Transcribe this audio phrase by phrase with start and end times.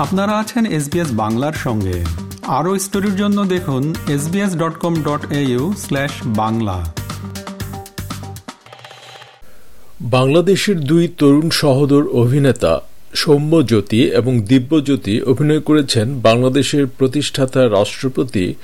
[0.00, 2.04] আপনারা আছেন এসবিএস বাংলার সঙ্গে।
[2.46, 5.22] আরও স্টোরির জন্য দেখুন SBS dot com dot
[6.24, 6.92] Bangla.
[10.00, 12.80] বাংলাদেশের দুই তরুণ সহোদর অভিনেতা
[13.14, 18.54] সৌম্যজ্যোতি এবং দিব্যজ্যোতি অভিনয় করেছেন বাংলাদেশের প্রতিষ্ঠাতা রাষ্ট্রপতি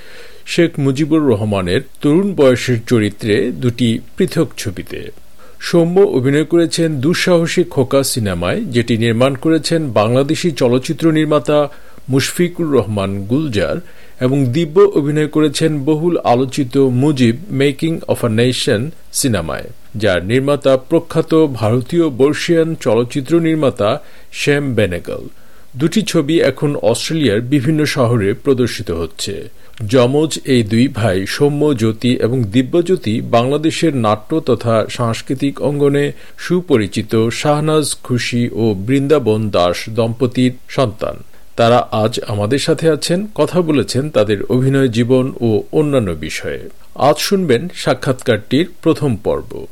[0.45, 5.26] শেখ মুজিবুর রহমানের তরুণ বয়সের চরিত্রে দুটি পৃথক ছবিতে।
[5.59, 11.69] সৌম্য অভিনয় করেছেন দুঃসাহসী খোকা সিনেমায়, যেটি নির্মাণ করেছেন বাংলাদেশি চলচ্চিত্র নির্মাতা
[12.09, 13.77] মুশফিকুর রহমান গুলজার
[14.21, 21.31] এবং দিব্য অভিনয় করেছেন বহুল আলোচিত Mujib making of a nation সিনেমায়, যার নির্মাতা প্রখ্যাত
[21.45, 23.99] ভারতীয় বর্ষিয়ান চলচ্চিত্র নির্মাতা
[24.31, 25.23] শ্যাম বেনেগল।
[25.75, 29.49] দুটি ছবি এখন অস্ট্রেলিয়ার বিভিন্ন শহরে প্রদর্শিত হচ্ছে।
[29.87, 37.95] যমজ, এই দুই ভাই, সৌম্য জ্যোতি এবং দিব্যজ্যোতি বাংলাদেশের নাট্য তথা সাংস্কৃতিক অঙ্গনে সুপরিচিত শাহনাজ
[38.03, 41.15] খুশি ও বৃন্দাবন দাস দম্পতির সন্তান।
[41.55, 47.67] তারা আজ আমাদের সাথে আছেন, কথা বলেছেন তাদের অভিনয় জীবন ও অন্যান্য বিষয়ে। আজ শুনবেন
[47.75, 49.65] সাক্ষাৎকারটির প্রথম পর্ব।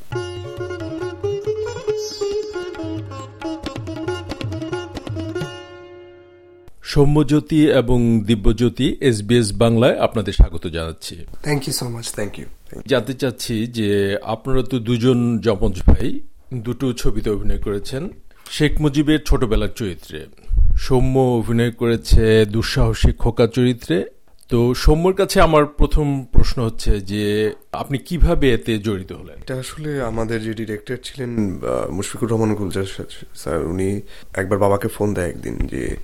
[6.96, 12.46] সৌম্যজ্যোতি এবং দিব্যজ্যোতি এস এসবিএস বাংলায় আপনাদের স্বাগত জানাচ্ছি। Thank you so much thank you
[12.88, 16.20] জানতে চাচ্ছি যে আপনারা তো দুজন যমজ ভাই
[16.54, 18.10] দুটো ছবিতে অভিনয় করেছেন।
[18.50, 20.26] শেখ মুজিবের ছোটবেলার চরিত্রে।
[20.78, 24.06] সৌম্য অভিনয় করেছে দুঃসাহসিক খোকা চরিত্রে।
[24.50, 29.36] তো সৌম্যর কাছে আমার প্রথম প্রশ্ন হচ্ছে যে আপনি কীভাবে এতে জড়িত হলেন?
[29.38, 31.60] এটা আসলে আমাদের যে ডিরেক্টর ছিলেন
[31.92, 32.86] মুশফিকুর রহমান গুলজার
[33.36, 34.02] স্যার উনি
[34.36, 35.98] একবার বাবাকে ফোন দেয় একদিন যে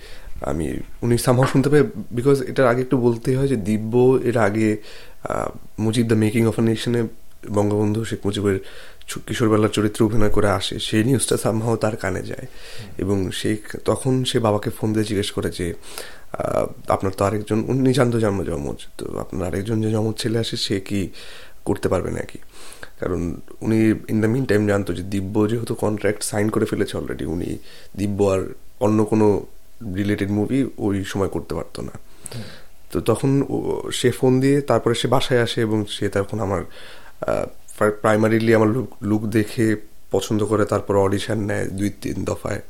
[0.49, 0.65] আমি
[1.01, 1.81] উনি সামহাও শুনতে পাই
[2.17, 3.93] বিকজ এটার আগে একটু বলতেই হয় যে দিব্য
[4.29, 4.69] এর আগে
[5.79, 7.01] Mujib the making of a নেশনে
[7.57, 8.57] Bangabandhu Sheikh মুজিবের
[9.27, 12.47] কিশোরবেলার চরিত্রে অভিনয় করে আসে সেই নিউজটা সামহাও তার কানে যায়।
[13.03, 13.49] এবং সে
[13.89, 15.67] তখন সে বাবাকে ফোন দিয়ে জিজ্ঞেস করে যে
[16.95, 20.75] আপনার তো আরেকজন, উনি জানতো জন্ম যমজ তো আপনার আরেকজন যে যমজ ছেলে আসে, সে
[20.87, 20.99] কি
[21.67, 22.39] করতে পারবে নাকি?
[22.99, 23.21] কারণ
[23.65, 23.79] উনি
[24.13, 27.49] ইন দ্য মিন টাইম জানতো যে দিব্য যেহেতু কন্ট্রাক্ট সাইন করে ফেলেছে অলরেডি উনি
[27.97, 28.41] দিব্য আর
[28.85, 29.27] অন্য কোনো
[29.99, 31.95] রিলেটেড মুভি ওই সময় করতে পারতো না।
[32.91, 33.31] তো তখন
[33.91, 36.61] সে ফোন দিয়ে তারপরে সে বাসায় আসে এবং সে তখন আমার
[38.03, 39.65] প্রাইমারিলি আমার লুক লুক দেখে
[40.11, 42.61] পছন্দ করে তারপর অডিশন নেয় দুই তিন দফায়।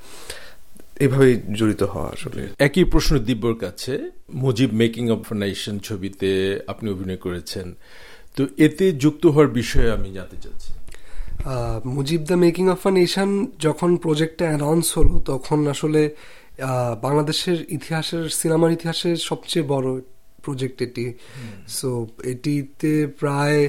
[1.05, 3.93] এভাবেই জড়িত হওয়া আসলে। একই প্রশ্ন দিব্যর কাছে
[4.33, 6.29] মুজিব মেকিং অফ নেশন ছবিতে
[6.67, 7.67] আপনি অভিনয় করেছেন।
[8.35, 10.69] তো এতে যুক্ত হওয়ার বিষয়ে আমি জানতে চাচ্ছি।
[11.85, 13.29] Mujib the making of a nation
[13.59, 16.01] যখন প্রজেক্টটা অ্যানাউন্স হলো তখন আসলে
[17.05, 19.87] বাংলাদেশের ইতিহাসের সিনেমার ইতিহাসের সবচেয়ে বড়
[20.43, 21.05] প্রজেক্ট এটি।
[21.77, 21.89] সো
[22.23, 23.59] এটিতে প্রায়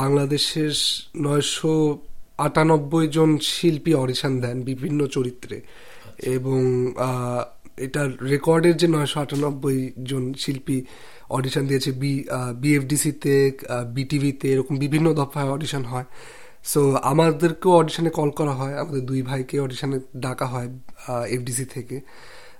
[0.00, 0.72] বাংলাদেশের
[1.16, 1.98] নয়শো
[2.46, 5.56] আটানব্বই জন শিল্পী অডিশন দেন বিভিন্ন চরিত্রে।
[6.36, 6.60] এবং
[7.86, 10.76] এটার রেকর্ডের যে নয়শো আটানব্বই জন শিল্পী
[11.30, 12.12] অডিশন দিয়েছে বি
[12.62, 13.34] বিএফডিসিতে
[13.96, 16.06] বিটিভিতে এরকম বিভিন্ন দফায় অডিশন হয়।
[16.64, 20.68] সো আমাদেরকেও অডিশনে কল করা হয়। আমাদের দুই ভাইকে অডিশনে ডাকা হয়
[21.28, 22.00] এফডিসি থেকে।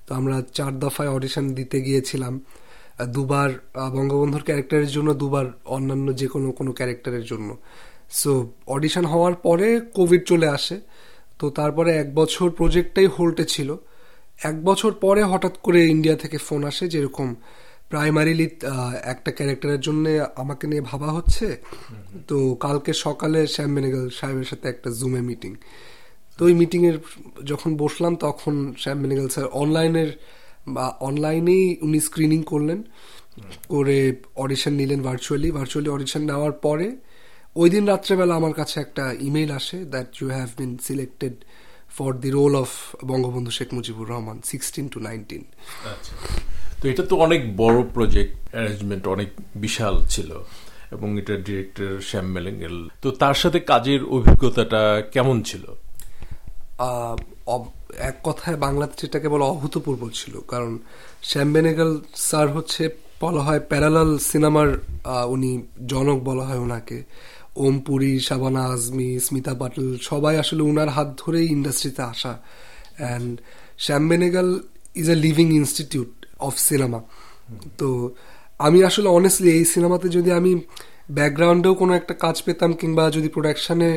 [0.06, 2.40] তো আমরা চার দফায় অডিশন দিতে গিয়েছিলাম।
[3.08, 3.50] দুবার
[3.94, 7.56] বঙ্গবন্ধুর ক্যারেক্টারের জন্য, দুবার অন্যান্য যে কোনো কোনো ক্যারেক্টারের জন্য।
[8.10, 10.80] সো অডিশন হওয়ার পরে কোভিড চলে আসে।
[11.38, 13.76] তো তারপরে এক বছর প্রজেক্টটাই হোল্টে ছিল।
[14.44, 17.34] এক বছর পরে হঠাৎ করে ইন্ডিয়া থেকে ফোন আসে, যেরকম
[17.90, 18.46] প্রাইমারিলি
[19.12, 20.04] একটা ক্যারেক্টারের জন্য
[20.42, 21.46] আমাকে নিয়ে ভাবা হচ্ছে।
[22.28, 25.52] তো কালকে সকালে শ্যাম বেনেগাল সাহেবের সাথে একটা জুমে মিটিং
[26.36, 26.96] তো ওই মিটিংয়ের
[27.50, 30.10] যখন বসলাম, তখন শ্যাম বেনেগাল স্যার অনলাইনের
[30.76, 32.80] বা অনলাইনেই উনি স্ক্রিনিং করলেন।
[33.74, 33.98] করে
[34.44, 36.86] অডিশন নিলেন ভার্চুয়ালি ভার্চুয়ালি অডিশন নেওয়ার পরে
[37.60, 41.34] ওই দিন রাত্রেবেলা আমার কাছে একটা ইমেইল আসে that you have been selected
[41.96, 42.70] for the role of
[43.10, 45.42] Bangabandhu Sheikh Mujibur Rahman sixteen to nineteen
[46.80, 50.30] তো এটা তো অনেক বড় প্রজেক্ট অ্যারেঞ্জমেন্ট অনেক বিশাল ছিল
[50.94, 54.82] এবং এটা ডিরেক্টর শ্যাম মেলেঙ্গেল তো তার সাথে কাজের অভিজ্ঞতাটা
[55.14, 55.64] কেমন ছিল?
[58.10, 60.78] এক কথায় বাংলাতে যেটাকে বলা অভূতপূর্ব ছিল। কারণ
[61.22, 61.90] শ্যাম বেনেগাল
[62.28, 62.82] স্যার হচ্ছে
[63.20, 64.68] বলা হয় প্যারালাল সিনেমার
[65.34, 65.50] উনি
[65.86, 66.98] জনক বলা হয় ওনাকে
[67.64, 73.40] ওম পুরী, শাবানা আজমি, স্মিতা পাটিল, সবাই আসলে উনার হাত ধরেই ইন্ডাস্ট্রিতে আসা। And
[73.78, 74.48] Shyam Benegal
[74.94, 76.10] is a living institute
[76.46, 77.00] of cinema
[77.78, 77.88] তো
[78.66, 80.52] আমি আসলে অনেস্টলি এই সিনেমাতে যদি আমি
[81.18, 83.90] ব্যাকগ্রাউন্ডেও কোনো একটা কাজ পেতাম কিংবা যদি প্রোডাকশানে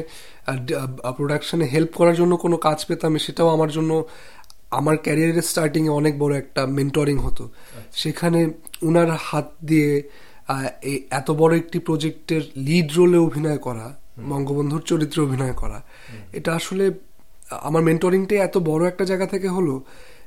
[1.18, 3.92] প্রোডাকশানে হেল্প করার জন্য কোনো কাজ পেতাম, সেটাও আমার জন্য,
[4.80, 7.44] আমার ক্যারিয়ারের স্টার্টিংয়ে অনেক বড় একটা মেন্টরিং হতো।
[8.02, 8.40] সেখানে
[8.88, 9.92] উনার হাত দিয়ে
[11.20, 13.88] এত বড় একটি প্রজেক্টের লিড রোলে অভিনয় করা,
[14.32, 15.80] বঙ্গবন্ধুর চরিত্রে অভিনয় করা,
[16.38, 16.86] এটা আসলে
[17.68, 19.76] আমার মেন্টরিংটাই এত বড় একটা জায়গা থেকে হলো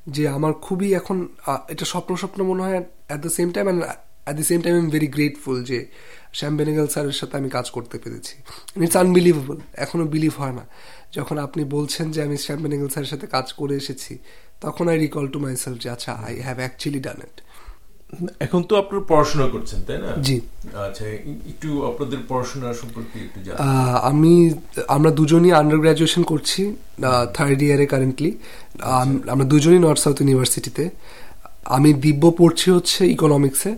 [0.06, 1.28] যে আমার খুবই এখন
[1.68, 3.82] এটা স্বপ্ন স্বপ্ন মনে হয় at the same time and
[4.24, 5.78] at the same time am very grateful যে
[6.32, 8.34] শ্যাম বেনেগাল স্যারের সাথে আমি কাজ করতে পেরেছি।
[8.84, 10.64] ইটস আনবিলিভেবল এখনও বিলিভ হয় না।
[11.16, 14.18] যখন আপনি বলছেন যে আমি শ্যাম বেনেগাল স্যারের সাথে কাজ করে এসেছি,
[14.60, 17.36] তখন I recall to myself যে আচ্ছা I have actually done it
[18.40, 20.10] এখন তো আপনার পড়াশোনা করছেন তাই না?
[20.22, 20.40] জি।
[20.86, 21.04] আচ্ছা
[21.52, 23.38] একটু আপনাদের পড়াশোনা সম্পর্কে একটু
[24.02, 24.32] আমি
[24.88, 26.76] আমরা দুজনই আন্ডার গ্রাজুয়েশন করছি
[27.34, 28.30] থার্ড ইয়ারে কারেন্টলি
[29.28, 30.84] আমরা দুজনই নর্থ সাউথ ইউনিভার্সিটিতে
[31.64, 33.70] আমি দিব্য পড়ছি হচ্ছে ইকোনমিক্সে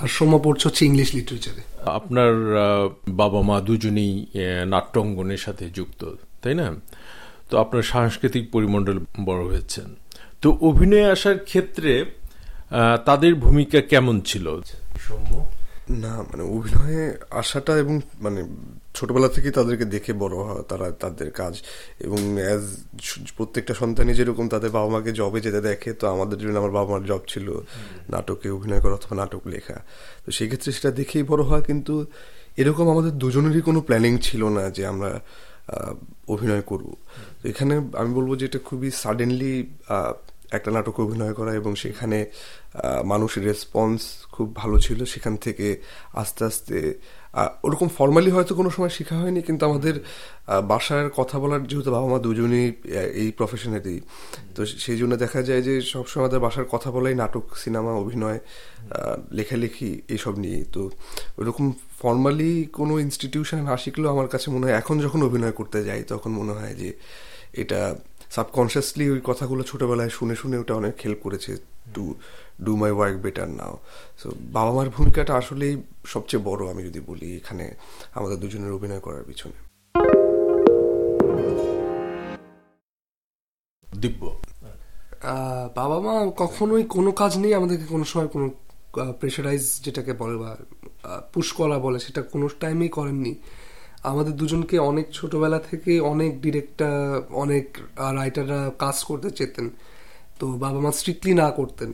[0.00, 1.62] আর সোমা পড়ছে হচ্ছে ইংলিশ লিটারেচারে
[1.98, 2.32] আপনার
[3.10, 4.26] বাবা মা দুজনেই
[4.66, 6.00] নাট্যাঙ্গনের সাথে যুক্ত
[6.42, 6.74] তাই না?
[7.50, 9.94] তো আপনার সাংস্কৃতিক পরিমণ্ডল বড় হয়েছেন।
[10.42, 12.04] তো অভিনয়ে আসার ক্ষেত্রে
[13.04, 14.62] তাদের ভূমিকা কেমন ছিল?
[15.90, 18.44] না মানে অভিনয়ে আসাটা এবং মানে
[18.94, 21.62] ছোটবেলা থেকেই তাদেরকে দেখে বড় হওয়া তারা তাদের কাজ।
[22.00, 22.60] এবং অ্যাজ
[23.36, 27.04] প্রত্যেকটা সন্তানই যেরকম তাদের বাবা মাকে জবে যেতে দেখে, তো আমাদের জন্য আমার বাবা মার
[27.04, 27.60] জব ছিল
[28.08, 29.74] নাটকে অভিনয় করা অথবা নাটক লেখা।
[30.26, 32.06] তো সেই ক্ষেত্রে সেটা দেখেই বড় হয় কিন্তু
[32.56, 35.20] এরকম আমাদের দুজনেরই কোনো প্ল্যানিং ছিল না যে আমরা
[36.28, 36.96] অভিনয় করব।
[37.44, 39.66] এখানে আমি বলব যে এটা খুবই সাডেনলি
[40.56, 42.18] একটা নাটকে অভিনয় করা এবং সেখানে
[43.12, 44.00] মানুষের রেসপন্স
[44.34, 45.66] খুব ভালো ছিল। সেখান থেকে
[46.22, 46.78] আস্তে আস্তে
[47.66, 49.94] ওরকম ফর্মালি হয়তো কোনো সময় শেখা হয়নি, কিন্তু আমাদের
[50.72, 52.68] বাসার কথা বলার যেহেতু বাবা মা দুজনেই
[53.22, 53.98] এই প্রফেশনেরই
[54.54, 58.38] তো সেই জন্য দেখা যায় যে সবসময় আমাদের বাসার কথা বলাই, নাটক, সিনেমা, অভিনয়
[59.38, 60.82] লেখালেখি এইসব নিয়ে তো
[61.38, 61.66] ওরকম
[62.00, 66.30] ফর্মালি কোনো ইনস্টিটিউশনে না শিখলেও আমার কাছে মনে হয় এখন যখন অভিনয় করতে যাই, তখন
[66.40, 66.90] মনে হয় যে
[67.62, 67.80] এটা
[68.34, 71.50] সাবকনসিয়াসলি ওই কথাগুলো ছোটবেলায় শুনে শুনে ওটা অনেক হেল্প করেছে
[71.94, 72.04] to
[72.64, 73.74] do my work better now
[74.18, 75.74] so বাবা মার ভূমিকাটা আসলেই
[76.06, 77.64] সবচেয়ে বড় আমি যদি বলি এখানে
[78.14, 79.56] আমাদের দুজনের অভিনয় করার পিছনে।
[84.00, 84.22] দিব্য।
[85.76, 88.46] বাবা মা কখনোই কোনো কাজ নেই আমাদেরকে কোনো সময় কোনো
[89.20, 90.50] প্রেশারাইজ যেটাকে বলে বা
[91.32, 93.32] পুশ করা বলে সেটা কোনো টাইমেই করেননি।
[94.10, 96.94] আমাদের দুজনকে অনেক ছোটবেলা থেকে অনেক ডিরেক্টর
[97.42, 97.66] অনেক
[98.18, 99.66] রাইটাররা কাজ করতে চেতেন।
[100.38, 101.90] তো বাবা মা স্ট্রিক্টলি না করতেন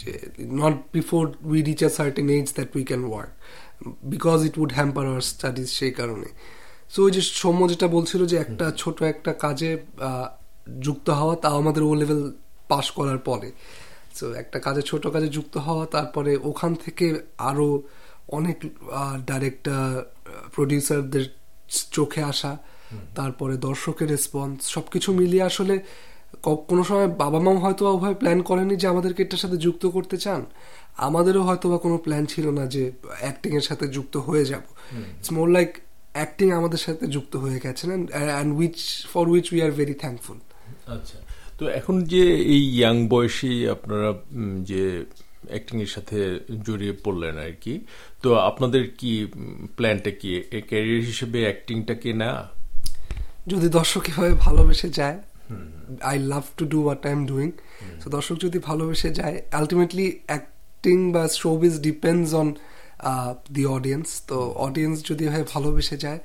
[0.00, 0.12] যে
[0.60, 3.30] not before we reach a certain age that we can work
[4.12, 6.28] because it would hamper our studies সেই কারণে।
[6.92, 9.70] সো ওই যে সৌম্য যেটা বলছিল যে একটা ছোট একটা কাজে
[10.86, 12.22] যুক্ত হওয়া তা আমাদের ও লেভেল
[12.68, 13.48] পাশ করার পরে।
[14.18, 17.06] সো একটা কাজে ছোট কাজে যুক্ত হওয়া তারপরে ওখান থেকে
[17.50, 17.68] আরও
[18.38, 18.56] অনেক
[19.30, 19.86] ডাইরেক্টর
[20.54, 21.24] প্রডিউসারদের
[21.96, 22.52] চোখে আসা
[23.14, 25.74] তারপরে দর্শকের রেসপন্স সবকিছু মিলিয়ে আসলে
[26.70, 30.42] কোনো সময় বাবা মাও হয়তো ওভাবে প্ল্যান করেনি যে আমাদেরকে এটার সাথে যুক্ত করতে চান।
[31.08, 32.82] আমাদেরও হয়তো বা কোনো প্ল্যান ছিল না যে
[33.20, 34.64] অ্যাক্টিং এর সাথে যুক্ত হয়ে যাব।
[35.18, 35.70] ইটস মোর লাইক
[36.12, 38.78] অ্যাক্টিং আমাদের সাথে যুক্ত হয়ে গেছেন and which
[39.12, 40.38] for which we are very thankful
[40.96, 41.16] আচ্ছা।
[41.58, 42.22] তো এখন যে
[42.54, 44.10] এই ইয়াং বয়সী আপনারা
[44.70, 44.84] যে
[45.50, 46.18] অ্যাক্টিং এর সাথে
[46.66, 47.74] জড়িয়ে পড়লেন আর কি।
[48.22, 49.12] তো আপনাদের কি
[49.76, 50.30] প্ল্যানটা কি?
[50.70, 52.30] ক্যারিয়ার হিসেবে অ্যাক্টিংটাকে না
[53.52, 55.18] যদি দর্শক এভাবে ভালোবেসে যায়
[56.10, 57.48] I love to do what I am doing
[58.02, 62.48] তো দর্শক যদি ভালোবেসে যায় আলটিমেটলি অ্যাক্টিং বা showbiz depends on
[63.56, 66.20] the audience তো অডিয়েন্স যদি এভাবে ভালোবেসে যায়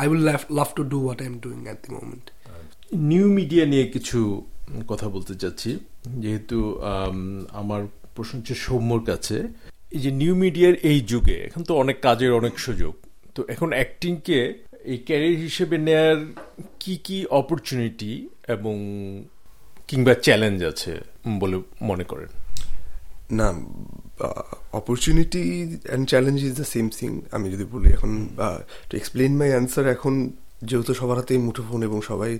[0.00, 0.24] I will
[0.58, 2.24] love to do what I am doing at the moment
[3.10, 4.18] new media নিয়ে কিছু
[4.90, 5.70] কথা বলতে চাচ্ছি।
[6.22, 6.58] যেহেতু
[7.62, 7.82] আমার
[8.14, 9.36] প্রশ্ন হচ্ছে সৌম্যর কাছে,
[9.96, 12.94] এই যে নিউ মিডিয়ার এই যুগে, এখন তো অনেক কাজের অনেক সুযোগ,
[13.34, 14.38] তো এখন অ্যাক্টিংকে
[14.92, 16.18] এই ক্যারিয়ার হিসেবে নেয়ার
[16.82, 18.12] কি কি অপরচুনিটি
[18.54, 18.74] এবং
[19.88, 20.92] কিংবা চ্যালেঞ্জ আছে
[21.42, 21.56] বলে
[21.90, 22.30] মনে করেন?
[23.38, 23.46] না
[24.78, 25.42] opportunity
[25.88, 28.12] and challenge is the same thing আমি যদি বলি। এখন
[28.88, 30.14] টু এক্সপ্লেন মাই অ্যান্সার এখন
[30.68, 32.32] যেহেতু সবার হাতেই মুঠোফোন এবং সবাই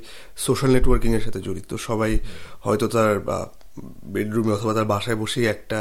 [0.46, 2.12] সোশ্যাল নেটওয়ার্কিংয়ের সাথে জড়িত, সবাই
[2.64, 3.16] হয়তো তার
[4.14, 5.80] বেডরুমে অথবা তার বাসায় বসেই একটা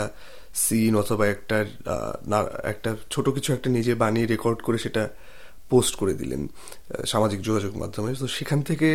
[0.54, 1.58] সিন অথবা একটা
[2.64, 5.04] একটা ছোট কিছু একটা নিজে বানিয়ে রেকর্ড করে সেটা
[5.70, 6.42] পোস্ট করে দিলেন
[7.06, 8.90] সামাজিক যোগাযোগ মাধ্যমে। তো সেখান থেকে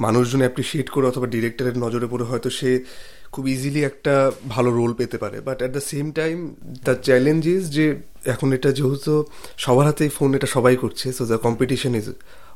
[0.00, 2.70] মানুষজন অ্যাপ্রিসিয়েট করে অথবা ডিরেক্টরের নজরে পড়ে হয়তো সে
[3.32, 4.14] খুব ইজিলি একটা
[4.48, 6.36] ভালো রোল পেতে পারে। But at the same time
[6.86, 7.86] the challenge is যে
[8.24, 9.14] এখন এটা যেহেতু
[9.56, 12.06] সবার হাতেই ফোন এটা সবাই করছে। সো দ্য কম্পিটিশন ইজ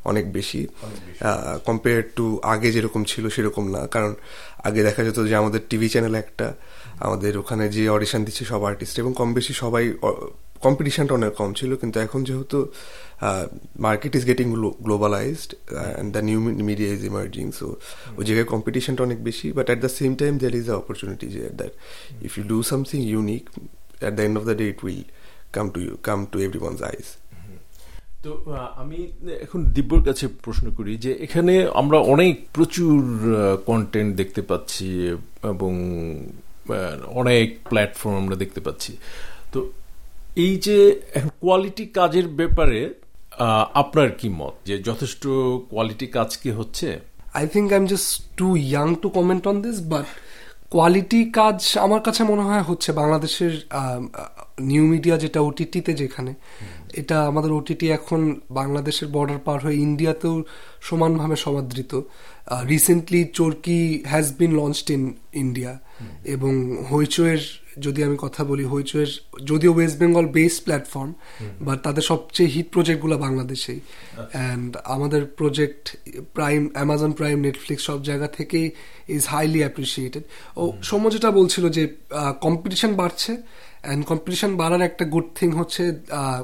[0.04, 0.60] অনেক বেশি
[1.68, 4.12] কম্পেয়ার টু আগে যেরকম ছিল সেরকম না। কারণ
[4.68, 6.46] আগে দেখা যেত যে আমাদের টিভি চ্যানেল একটা
[7.06, 9.84] আমাদের ওখানে যে অডিশন দিচ্ছে সব আর্টিস্ট এবং কম বেশি সবাই
[10.66, 12.58] কম্পিটিশনটা অনেক কম ছিল। কিন্তু এখন যেহেতু
[13.86, 14.46] market is getting
[14.86, 16.38] globalised and the new
[16.70, 17.66] media is emerging so
[18.18, 21.42] ওই জায়গায় কম্পিটিশনটা অনেক বেশি। But at the same time there is the opportunity যে
[21.60, 21.72] that
[22.26, 23.44] if you do something unique
[24.02, 25.02] at the end of the day it will
[25.56, 27.06] come to you come to everyone's eyes
[28.24, 28.30] তো
[28.82, 28.98] আমি
[29.44, 32.98] এখন দিব্যর কাছে প্রশ্ন করি যে এখানে আমরা অনেক প্রচুর
[33.70, 34.88] কন্টেন্ট দেখতে পাচ্ছি
[35.52, 35.72] এবং
[37.20, 38.92] অনেক প্ল্যাটফর্ম আমরা দেখতে পাচ্ছি।
[39.52, 39.58] তো
[40.44, 40.78] এই যে
[41.42, 42.80] কোয়ালিটি কাজের ব্যাপারে
[43.82, 45.22] আপনার কি মত যে যথেষ্ট
[45.70, 46.88] কোয়ালিটি কাজ কি হচ্ছে?
[47.38, 48.10] I think I am just
[48.40, 50.06] too young to comment on this but
[50.74, 53.52] quality কাজ আমার কাছে মনে হয় হচ্ছে বাংলাদেশের
[54.70, 56.32] নিউ মিডিয়া যেটা ওটিটিতে যেখানে
[57.00, 60.44] এটা আমাদের ওটিটি এখন বাংলাদেশের বর্ডার পার হয়ে ইন্ডিয়াতেও
[60.80, 62.00] সমানভাবে সমাদৃত।
[62.68, 65.78] Recently Chorki has been launched in India
[66.24, 66.52] এবং
[66.92, 71.12] হইচয়ের যদি আমি কথা বলি হইচয়ের যদিও west Bengal base platform
[71.60, 73.80] but তাদের সবচেয়ে হিট প্রজেক্টগুলো বাংলাদেশেই।
[74.32, 75.96] অ্যান্ড আমাদের project
[76.34, 78.70] prime Amazon Prime Netflix সব জায়গা থেকেই
[79.08, 80.22] ইজ হাইলি অ্যাপ্রিসিয়েটেড
[80.56, 81.88] ও সৌম্য যেটা বলছিল যে
[82.40, 83.36] কম্পিটিশন বাড়ছে
[83.82, 85.82] অ্যান্ড কম্পিটিশন বাড়ার একটা গুড থিং হচ্ছে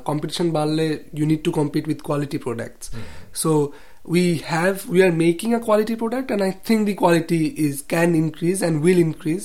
[0.05, 2.91] কম্পিটিশন বাড়লে you need to compete with quality products
[3.35, 3.73] so
[4.09, 8.15] we have we are making a quality product and I think the quality is can
[8.15, 9.43] increase and will increase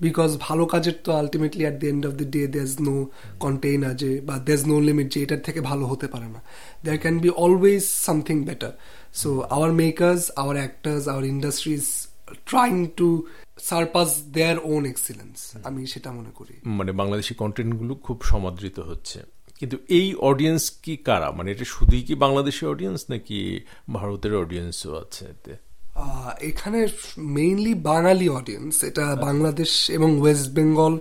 [0.00, 3.96] because ভালো কাজের তো ultimately at the end of the day there is no container
[3.96, 6.42] যে বা দেয়ার is no limit যে এটার থেকে ভালো হতে পারে না।
[6.84, 8.72] There can be always something better
[9.14, 12.06] so our makers our actors our industries
[12.46, 13.26] trying to
[13.60, 19.22] surpass their own excellence আমি সেটা মনে করি। মানে বাংলাদেশি কন্টেন্টগুলো খুব সমাদৃত হচ্ছে।
[19.58, 21.30] কিন্তু এই অডিয়েন্স কি কারা?
[21.30, 23.60] মানে এটা শুধুই কি বাংলাদেশের অডিয়েন্স নাকি
[23.92, 25.52] ভারতের অডিয়েন্সও আছে এতে?
[26.40, 30.98] এখানে মেইনলি বাঙালি অডিয়েন্স এটা বাংলাদেশ এবং ওয়েস্ট বেঙ্গল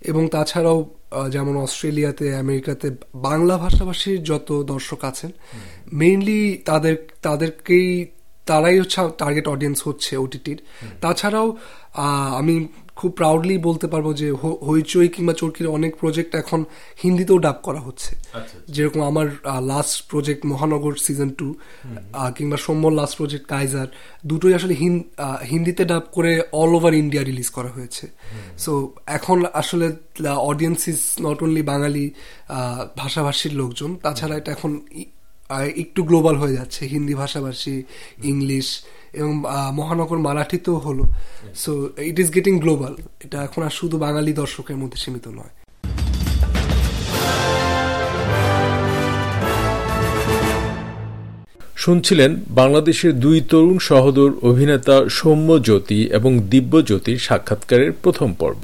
[0.00, 0.94] এবং তাছাড়াও
[1.30, 5.30] যেমন অস্ট্রেলিয়াতে আমেরিকাতে বাংলা ভাষাভাষীর যত দর্শক আছেন
[5.92, 8.06] মেইনলি তাদের তাদেরকেই
[8.48, 10.58] তারাই হচ্ছে টার্গেট অডিয়েন্স হচ্ছে ওটিটির
[11.02, 11.48] তাছাড়াও
[12.40, 12.54] আমি
[12.98, 14.28] খুব প্রাউডলি বলতে পারব যে
[14.68, 16.60] হইচই কিংবা চরকির অনেক প্রজেক্ট এখন
[17.02, 18.12] হিন্দিতেও ডাব করা হচ্ছে।
[18.74, 19.26] যেরকম আমার
[19.72, 21.48] last project Mohanagar season two
[22.36, 23.88] কিংবা সোমবার লাস্ট প্রজেক্ট কাইজার
[24.26, 24.74] দুটোই আসলে
[25.50, 28.04] হিন্দিতে ডাব করে অল ওভার ইন্ডিয়া রিলিজ করা হয়েছে।
[28.58, 28.72] সো
[29.06, 29.86] এখন আসলে
[30.50, 32.04] audience is not only Bangali
[32.96, 34.72] ভাষাভাষীর লোকজন তাছাড়া এটা এখন
[35.82, 37.76] একটু গ্লোবাল হয়ে যাচ্ছে। হিন্দি ভাষাভাষী,
[38.32, 38.68] ইংলিশ
[39.20, 39.34] এবং
[39.78, 41.04] মহানগর মারাঠিতেও হলো।
[41.62, 41.72] So
[42.10, 42.94] it is getting global
[43.24, 45.54] এটা এখন আর শুধু বাঙালি দর্শকের মধ্যে সীমিত নয়।
[51.82, 52.30] শুনছিলেন
[52.60, 58.62] বাংলাদেশের দুই তরুণ সহদর অভিনেতা সৌম্য জ্যোতি এবং দিব্য জ্যোতির সাক্ষাৎকারের প্রথম পর্ব।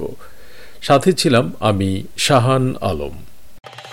[0.87, 1.89] সাথে ছিলাম আমি
[2.25, 3.15] শাহান আলম।